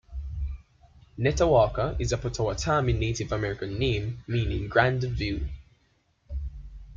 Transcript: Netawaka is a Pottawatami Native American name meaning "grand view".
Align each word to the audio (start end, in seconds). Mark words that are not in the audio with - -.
Netawaka 1.19 1.95
is 2.01 2.11
a 2.11 2.17
Pottawatami 2.17 2.97
Native 2.97 3.31
American 3.31 3.77
name 3.77 4.23
meaning 4.25 4.67
"grand 4.67 5.03
view". 5.03 5.47